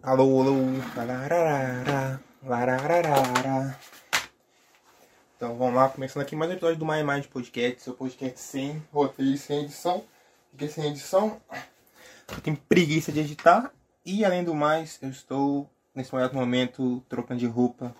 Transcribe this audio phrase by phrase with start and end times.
[0.00, 0.54] Alô, alô,
[0.94, 3.80] lararara, lararara.
[5.36, 8.80] Então vamos lá, começando aqui mais um episódio do My Mind Podcast, seu podcast sem
[8.92, 10.04] roteiro sem edição.
[10.50, 11.42] Porque sem edição,
[12.28, 13.72] eu tenho preguiça de editar
[14.06, 17.92] e além do mais, eu estou nesse momento trocando de roupa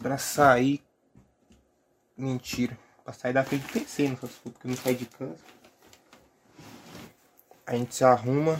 [0.00, 0.82] pra sair.
[2.16, 5.36] Mentira, pra sair da frente do PC, não faço porque eu não saio de casa.
[7.66, 8.58] A gente se arruma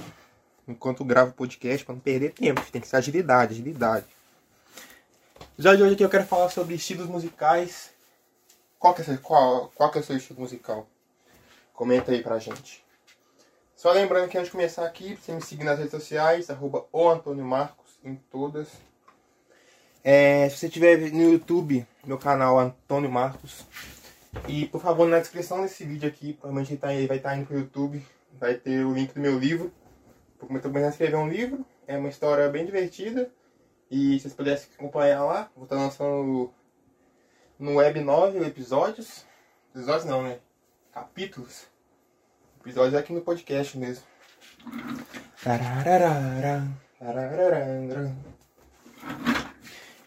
[0.66, 2.62] enquanto gravo o podcast para não perder tempo.
[2.70, 4.06] Tem que ser agilidade, agilidade.
[5.58, 7.90] Já de hoje aqui eu quero falar sobre estilos musicais.
[8.78, 10.86] Qual que é, qual, qual que é o seu estilo musical?
[11.72, 12.84] Comenta aí pra gente.
[13.76, 17.08] Só lembrando que antes de começar aqui, você me seguir nas redes sociais, arroba o
[17.08, 18.68] Antônio Marcos, em todas.
[20.04, 23.64] É, se você estiver no YouTube, meu canal Antônio Marcos.
[24.48, 28.04] E por favor, na descrição desse vídeo aqui, provavelmente ele vai estar indo pro YouTube,
[28.32, 29.72] vai ter o link do meu livro
[30.50, 33.30] eu estou começando a escrever um livro, é uma história bem divertida.
[33.90, 36.52] E se vocês pudessem acompanhar lá, vou estar lançando
[37.58, 39.24] no web 9 episódios.
[39.74, 40.38] Episódios não, né?
[40.92, 41.66] Capítulos.
[42.60, 44.04] Episódios aqui no podcast mesmo.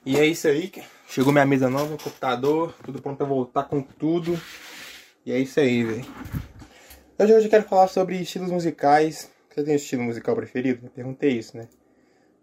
[0.05, 0.71] E é isso aí.
[1.07, 4.39] Chegou minha mesa nova, computador, tudo pronto pra voltar com tudo.
[5.25, 6.05] E é isso aí, velho.
[7.17, 10.85] Hoje eu quero falar sobre estilos musicais você tem estilo musical preferido?
[10.85, 11.69] Eu perguntei isso, né?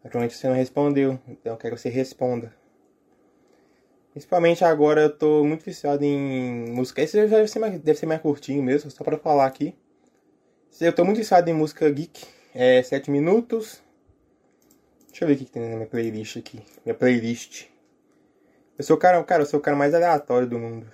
[0.03, 2.55] Naturalmente você não respondeu, então eu quero que você responda.
[4.13, 7.03] Principalmente agora eu tô muito viciado em música.
[7.03, 9.75] Esse deve ser mais, deve ser mais curtinho mesmo, só pra falar aqui.
[10.81, 12.25] Eu tô muito viciado em música geek.
[12.55, 13.83] É 7 minutos.
[15.09, 16.61] Deixa eu ver o que, que tem na minha playlist aqui.
[16.85, 17.67] Minha playlist.
[18.79, 20.87] Eu sou o cara, cara, eu sou o cara mais aleatório do mundo.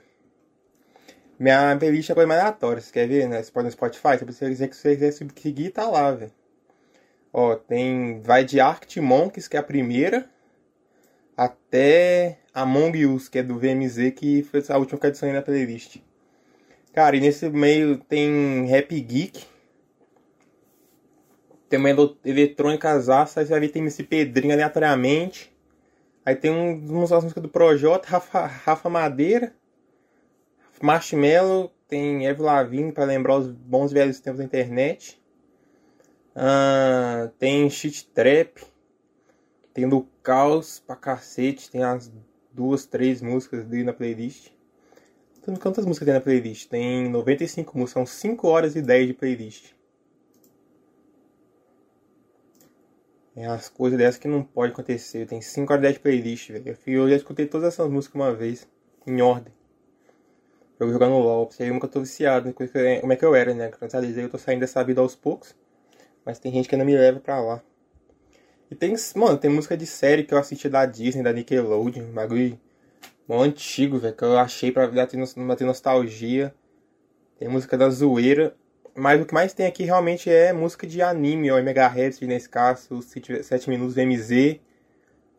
[1.39, 2.81] Minha playlist é coisa mais aleatória.
[2.81, 3.43] Você quer ver, né?
[3.43, 4.19] Você pode no Spotify.
[4.19, 6.33] Se você quiser que você quiser seguir, tá lá, velho.
[7.33, 8.21] Ó, tem.
[8.23, 10.29] Vai de Arctic Monkeys, que é a primeira.
[11.37, 15.99] Até Among Us, que é do VMZ, que foi a última que adicionei na playlist.
[16.93, 19.47] Cara, e nesse meio tem Rap Geek.
[21.69, 21.91] Tem uma
[22.25, 25.53] eletrônica aí você vai ver tem esse Pedrinho aleatoriamente.
[26.25, 29.55] Aí tem um, umas músicas do Projota, Rafa, Rafa Madeira.
[30.85, 35.21] Marshmallow, tem Eve Lavigne para lembrar os bons velhos tempos da internet.
[36.37, 38.63] Uh, tem Shit Trap.
[39.73, 41.71] Tem Lucaus pra cacete.
[41.71, 42.13] Tem as
[42.53, 44.51] duas, três músicas dele na playlist.
[45.41, 46.69] Então, quantas músicas tem na playlist?
[46.69, 49.73] Tem 95 músicas, são 5 horas e 10 de playlist.
[53.35, 55.27] É as coisas dessas que não pode acontecer.
[55.27, 56.79] Tem 5 horas e 10 de playlist, velho.
[56.87, 58.69] Eu já escutei todas essas músicas uma vez,
[59.07, 59.58] em ordem.
[60.81, 62.53] Eu jogando LOL, pra você ver que eu tô viciado, né?
[63.01, 63.69] como é que eu era, né?
[63.69, 65.57] Como eu tô saindo dessa vida aos poucos.
[66.25, 67.63] Mas tem gente que ainda me leva pra lá.
[68.71, 72.13] E tem, mano, tem música de série que eu assisti da Disney, da Nickelodeon, um
[72.13, 72.61] bagulho
[73.27, 76.55] mó antigo, velho, que eu achei pra bater nostalgia.
[77.39, 78.55] Tem música da zoeira.
[78.95, 83.01] Mas o que mais tem aqui realmente é música de anime, ó, Megahertz, nesse caso,
[83.03, 84.61] 7 minutos VMZ,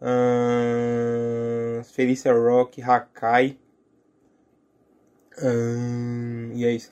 [0.01, 3.57] hum, Felicia Rock, Hakai.
[5.41, 6.91] Hum, e é isso.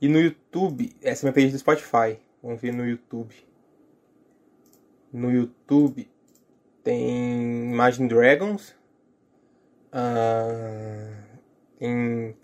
[0.00, 2.18] E no YouTube, essa é minha playlist do Spotify.
[2.42, 3.34] Vamos ver no YouTube.
[5.12, 6.08] No YouTube
[6.82, 8.74] tem Imagine Dragons.
[9.92, 11.14] Uh,
[11.78, 12.36] tem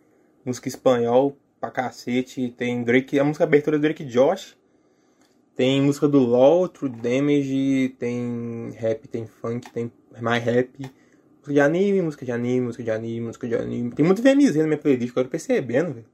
[0.45, 2.55] música espanhol pra cacete.
[2.57, 4.57] Tem Drake, a música abertura do Drake Josh.
[5.55, 7.95] Tem música do LOL, True Damage.
[7.99, 10.91] Tem rap, tem funk, tem My Rap.
[11.41, 13.91] Música de anime, música de anime, música de anime, música de anime.
[13.93, 16.07] Tem muito VMZ na minha playlist, que eu tô percebendo, velho.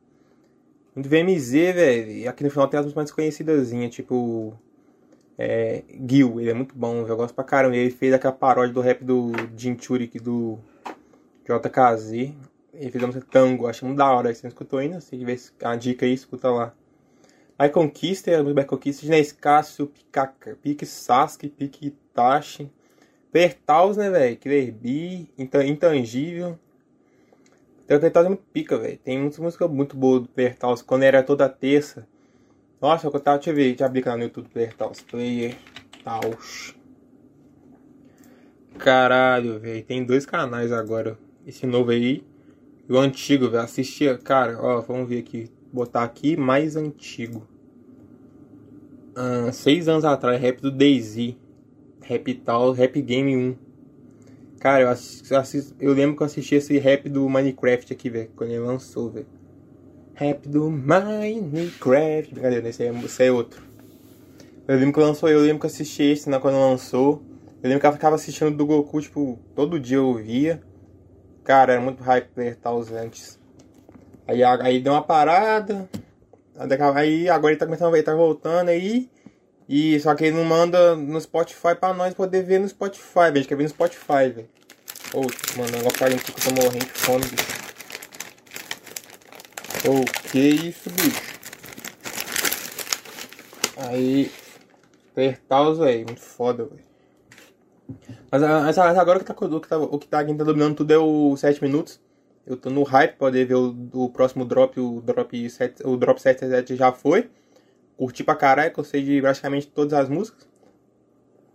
[0.95, 2.11] Muito VMZ, velho.
[2.13, 4.57] E aqui no final tem as músicas mais conhecidas, tipo.
[5.37, 7.75] É, Gil, ele é muito bom, eu gosto pra caramba.
[7.75, 10.61] Ele fez aquela paródia do rap do Jim Churik do
[11.45, 12.33] JKZ.
[12.73, 14.33] Ele fez a música Tango, acho muito da hora.
[14.33, 15.01] Você não escutou ainda?
[15.01, 16.73] Se tiver a dica aí, escuta lá.
[17.61, 22.71] My Conquista, a música Conquista, Nescácio, Picaca, Pique Sasuke, Pique Itachi.
[23.37, 24.35] Pertaus, né, velho?
[24.39, 26.59] Killer Bee, Intangível.
[27.87, 28.97] Tem o Pertaus é muito pica, velho.
[28.97, 30.81] Tem muitas músicas muito boas do Pertaus.
[30.81, 32.09] Quando era toda terça.
[32.81, 35.03] Nossa, eu tava, deixa eu ver, deixa eu abrir canal no YouTube do Pertaus.
[35.03, 35.55] Player
[36.03, 36.75] Taus.
[38.79, 39.85] Caralho, velho.
[39.85, 41.19] Tem dois canais agora.
[41.47, 42.25] Esse novo aí.
[42.89, 43.65] E o antigo, velho.
[43.65, 45.51] Assistia, cara, ó, vamos ver aqui.
[45.71, 47.47] Botar aqui mais antigo.
[49.15, 51.37] Ah, seis anos atrás, rap do Daisy.
[52.09, 53.57] Rap tal, Rap Game 1.
[54.61, 58.51] Cara, eu, assisto, eu lembro que eu assisti esse rap do Minecraft aqui, velho, quando
[58.51, 59.27] ele lançou, velho.
[60.15, 62.33] Rap do Minecraft.
[62.33, 63.61] Brincadeira, esse é, esse é outro.
[64.69, 67.23] Eu lembro que lançou, eu lembro que assisti esse né, quando lançou.
[67.63, 70.63] Eu lembro que eu ficava assistindo do Goku, tipo, todo dia eu via.
[71.43, 73.39] Cara, era muito hype apertar os antes.
[74.27, 75.89] Aí, aí deu uma parada.
[76.95, 79.11] Aí agora ele tá começando a ver, tá voltando aí.
[79.69, 83.47] E só que ele não manda no Spotify pra nós poder ver no Spotify, velho.
[83.47, 84.49] Quer ver no Spotify, velho.
[85.13, 87.67] Ô, oh, mano, agora pra aqui que eu tô morrendo de fome, bicho.
[89.89, 91.23] Ô, oh, que isso, bicho.
[93.77, 94.31] Aí.
[95.13, 96.07] Apertar os, velho.
[96.07, 96.87] Muito foda, velho.
[98.31, 98.43] Mas,
[98.77, 100.93] mas, agora o que, tá, o, que tá, o que tá aqui tá dominando tudo
[100.93, 102.01] é o 7 minutos.
[102.47, 105.97] Eu tô no hype pra poder ver o, o próximo drop, o drop 7, o
[105.97, 107.29] drop 77 já foi.
[107.97, 110.47] Curti pra caralho, gostei de praticamente todas as músicas.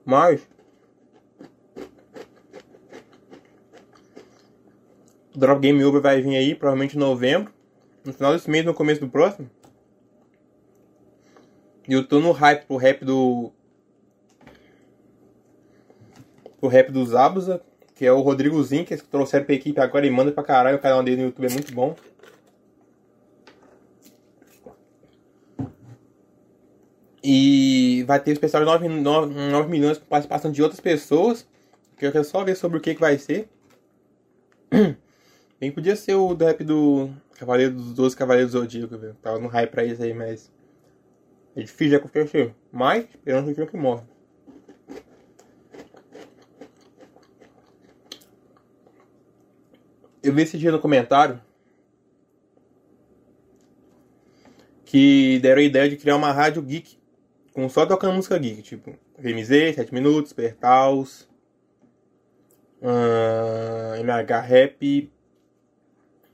[0.04, 0.48] Mas.
[5.36, 7.54] Drop Game Over vai vir aí, provavelmente em novembro.
[8.04, 9.50] No final desse mês, no começo do próximo.
[11.88, 13.52] E eu tô no hype pro rap do.
[16.60, 17.62] Pro rap do Zabuza,
[17.96, 20.78] que é o Rodrigozinho, que trouxeram pra equipe agora e manda pra caralho.
[20.78, 21.96] O canal dele no YouTube é muito bom.
[27.24, 31.48] E vai ter especial de 9, 9, 9 milhões com participação de outras pessoas.
[31.98, 33.48] Que eu quero só ver sobre o que, que vai ser.
[35.60, 39.16] Bem, podia ser o rap do Cavaleiro dos 12 Cavaleiros do Zodíaco, velho.
[39.22, 40.52] Tava no hype pra isso aí, mas.
[41.56, 42.56] É difícil de acontecer.
[42.72, 44.04] Mas, esperando que o que morre.
[50.24, 51.42] Eu vi esse dia no comentário
[54.86, 57.01] que deram a ideia de criar uma rádio geek
[57.54, 61.30] com só tocando música geek, tipo VMZ, 7 minutos, Pertaus,
[62.82, 65.12] uh, MH Rap,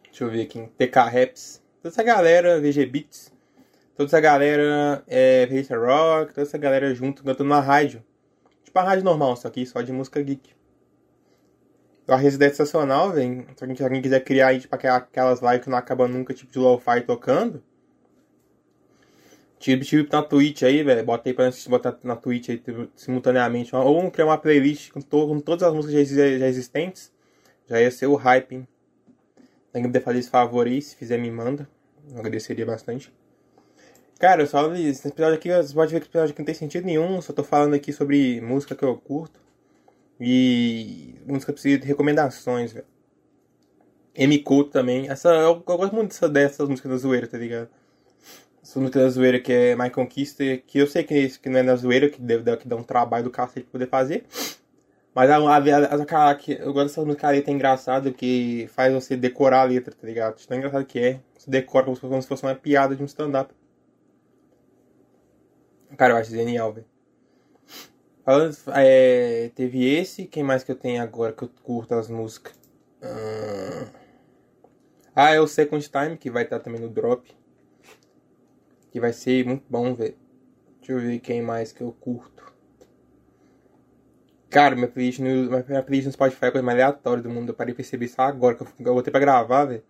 [0.05, 3.33] deixa eu ver aqui, TK Raps, toda essa galera, VG Beats,
[3.95, 8.03] toda essa galera, é, Rock, toda essa galera junto cantando na rádio.
[8.63, 10.55] Tipo a rádio normal, só que só de música geek.
[12.07, 13.45] Eu acho ideia sensacional, velho.
[13.55, 17.01] Se alguém quiser criar aí, tipo, aquelas lives que não acabam nunca, tipo de lo-fi
[17.01, 17.61] tocando,
[19.59, 21.03] Tive, tive na Twitch aí, velho.
[21.03, 22.61] Botei pra assistir, botar na Twitch aí
[22.95, 23.75] simultaneamente.
[23.75, 27.11] Ou criar uma playlist com, to, com todas as músicas já, já, existentes.
[27.67, 28.67] Já ia ser o hype, hein?
[29.73, 31.67] Tem que fazer esse favor aí, se fizer me manda.
[32.11, 33.11] Eu agradeceria bastante.
[34.19, 36.55] Cara, eu só esse episódio aqui, você pode ver que esse episódio aqui não tem
[36.55, 37.21] sentido nenhum.
[37.21, 39.39] Só tô falando aqui sobre música que eu curto.
[40.19, 42.85] E música precisa de recomendações, velho.
[44.15, 45.09] M Cult também.
[45.09, 47.69] Essa, eu, eu gosto muito dessa, dessas músicas da zoeira, tá ligado?
[48.75, 51.63] Música da zoeira que é My Conquista, que eu sei que, isso, que não é
[51.63, 54.25] na zoeira, que deve que dá um trabalho do cacete pra poder fazer.
[55.15, 59.15] Mas a, a, a, a, eu gosto dessa música, letra é engraçada, que faz você
[59.15, 60.45] decorar a letra, tá ligado?
[60.45, 61.19] Tão engraçado que é.
[61.37, 63.53] Você decora como se, como se fosse uma piada de um stand-up.
[65.97, 66.85] Cara, eu acho genial, velho.
[68.23, 72.53] Falando, é, teve esse, quem mais que eu tenho agora que eu curto as músicas?
[75.15, 77.36] Ah, é o Second Time, que vai estar também no Drop.
[78.91, 80.15] Que vai ser muito bom, velho.
[80.79, 82.37] Deixa eu ver quem mais que eu curto.
[84.49, 87.49] Cara, minha playlist no, minha playlist no Spotify é a coisa mais aleatória do mundo.
[87.49, 89.83] Eu parei de perceber isso agora que eu, eu botei pra gravar, velho.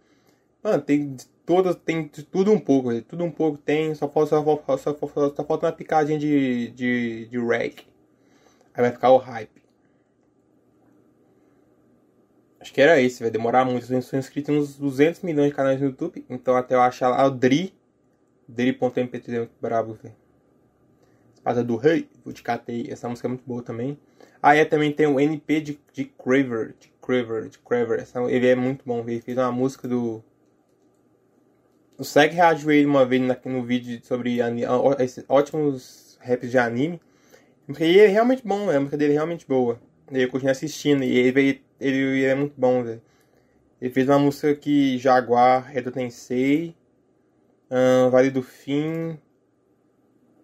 [0.64, 1.16] Mano, tem
[1.46, 3.02] todas, tem tudo um pouco.
[3.04, 3.94] Tudo um pouco tem.
[3.94, 7.88] Só falta, só, só, só, só, só falta uma picadinha de, de, de reg.
[8.74, 9.62] Aí vai ficar o hype.
[12.60, 13.92] Acho que era esse, vai demorar muito.
[13.94, 16.26] Eu sou inscrito em uns 200 milhões de canais no YouTube.
[16.30, 17.77] Então até eu achar lá o Dri
[18.48, 20.16] Dele.mp3 é muito brabo, velho.
[21.34, 22.88] Espada do Rei, vou te catei.
[22.90, 23.98] Essa música é muito boa também.
[24.42, 26.76] Ah, é, também tem o NP de, de Craver.
[26.80, 28.00] De Craver, de Craver.
[28.00, 29.22] Essa, ele é muito bom, velho.
[29.22, 30.24] Fez uma música do.
[31.98, 34.38] O Seg reagiu ele uma vez na, no vídeo sobre
[35.00, 37.02] esses ótimos raps de anime.
[37.68, 39.80] E ele é realmente bom, a música dele é realmente boa.
[40.12, 43.02] Eu continuei assistindo e ele, ele, ele é muito bom, velho.
[43.82, 46.76] Ele fez uma música que Jaguar, Redo Tensei
[48.12, 49.20] Vale do Fim,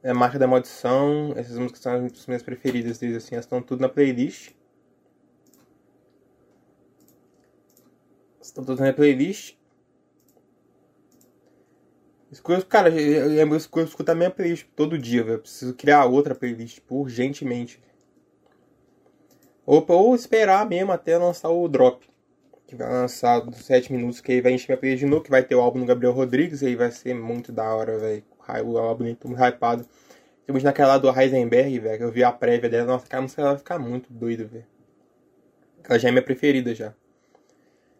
[0.01, 3.79] é Marca da Maldição, essas músicas são as minhas preferidas deles, assim, elas estão tudo
[3.79, 4.51] na playlist.
[8.41, 9.55] Estão todas na playlist.
[12.29, 15.39] Escuta, cara, eu, escuto a minha playlist todo dia, velho.
[15.39, 17.81] Preciso criar outra playlist, tipo, urgentemente.
[19.65, 22.12] Ou, ou esperar mesmo até lançar o drop
[22.67, 25.29] que vai lançar dos 7 minutos, que aí vai encher minha playlist de novo, que
[25.29, 28.23] vai ter o álbum do Gabriel Rodrigues, aí vai ser muito da hora, velho.
[28.65, 29.85] O álbum muito hypado.
[30.45, 33.57] Temos naquela do Heisenberg, velho, que eu vi a prévia dela, nossa, aquela música vai
[33.57, 34.65] ficar muito doida, velho.
[35.83, 36.93] Ela já é minha preferida já.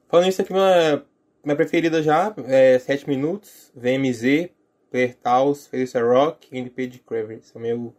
[0.08, 1.04] Falando isso aqui, minha,
[1.44, 4.50] minha preferida já é 7 minutos, VMZ,
[4.92, 7.42] Pertaus, Felicia Rock e NP de Craven.
[7.42, 7.94] São meu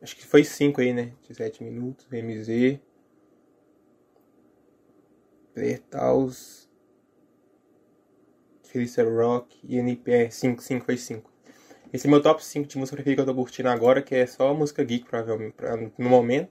[0.00, 1.12] Acho que foi 5 aí, né?
[1.22, 2.06] 17 minutos.
[2.10, 2.78] MZ.
[5.58, 6.68] Playertaus.
[8.62, 9.58] Felicia Rock.
[9.64, 10.30] E NP.
[10.30, 11.30] 5, 5 foi 5.
[11.92, 14.26] Esse é meu top 5 de música preferida que eu tô curtindo agora, que é
[14.26, 15.56] só música geek, provavelmente,
[15.98, 16.50] no momento.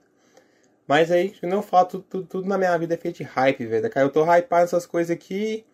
[0.87, 3.83] Mas aí, não falo, tudo, tudo, tudo, na minha vida é feito de hype, velho.
[3.83, 5.65] Daqui eu tô hypando essas coisas aqui.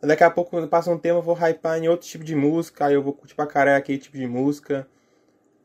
[0.00, 2.86] Daqui a pouco, quando passa um tempo, eu vou hypar em outro tipo de música.
[2.86, 4.88] Aí eu vou curtir pra caralho aquele tipo de música.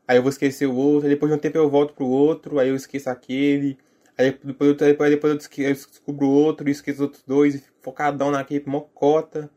[0.06, 1.08] Aí eu vou esquecer o outro.
[1.08, 2.58] Depois de um tempo eu volto pro outro.
[2.58, 3.78] Aí eu esqueço aquele.
[4.20, 7.54] Aí depois, depois, depois eu descubro outro esqueço os outros dois.
[7.54, 9.50] E fico focadão naquele mocota.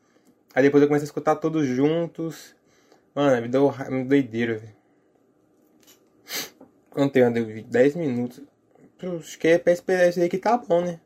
[0.55, 2.55] Aí depois eu começo a escutar todos juntos.
[3.13, 4.75] Mano, me deu me doideira, velho.
[6.89, 7.63] Quanto tempo deu?
[7.63, 8.41] 10 minutos.
[9.19, 10.97] Acho que é pra esperar isso aí que tá bom, né?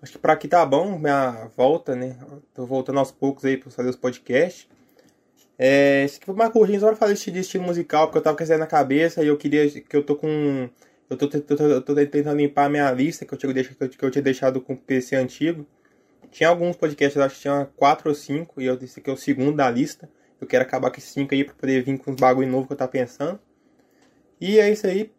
[0.00, 2.16] Acho que pra aqui tá bom, minha volta, né?
[2.54, 4.66] Tô voltando aos poucos aí pra fazer os podcasts.
[5.58, 8.36] É, esse aqui foi mais curtinho, só pra fazer de estilo musical, porque eu tava
[8.36, 9.68] com essa na cabeça e eu queria.
[9.68, 10.70] que eu tô com.
[11.12, 14.02] Eu tô, tô, tô, tô tentando limpar a minha lista que eu, tinha deixado, que
[14.02, 15.66] eu tinha deixado com o PC antigo.
[16.30, 19.16] Tinha alguns podcasts, acho que tinha 4 ou 5, e eu disse que é o
[19.16, 20.08] segundo da lista.
[20.40, 22.72] Eu quero acabar com esses 5 aí pra poder vir com uns bagulho novo que
[22.72, 23.38] eu tava pensando.
[24.40, 25.12] E é isso aí.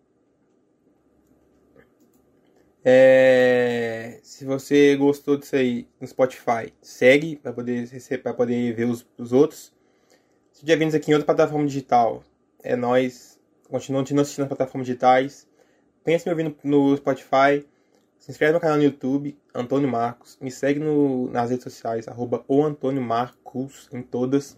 [2.83, 7.87] É, se você gostou disso aí no Spotify, segue para poder,
[8.23, 9.71] pra poder ver os, os outros.
[10.51, 12.23] Se já vindo aqui em outra plataforma digital,
[12.63, 13.39] é nós.
[13.69, 15.52] Continuando assistindo as plataformas digitais.
[16.03, 17.65] Pense me ouvindo no Spotify.
[18.19, 20.37] Se inscreve no canal no YouTube, Antônio Marcos.
[20.41, 24.57] Me segue no, nas redes sociais, arroba o Antônio Marcos, em todas.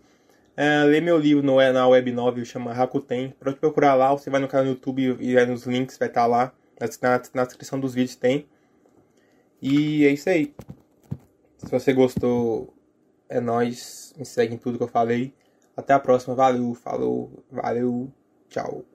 [0.58, 3.34] É, lê meu livro no, na web novel, chama Rakuten.
[3.40, 6.22] Pode procurar lá, você vai no canal no YouTube e vai nos links, vai estar
[6.22, 6.54] tá lá.
[6.80, 8.48] Na, na descrição dos vídeos tem.
[9.62, 10.54] E é isso aí.
[11.58, 12.74] Se você gostou,
[13.30, 14.14] é nóis.
[14.18, 15.34] Me segue em tudo que eu falei.
[15.76, 16.36] Até a próxima.
[16.36, 18.12] Valeu, falou, valeu,
[18.50, 18.86] tchau.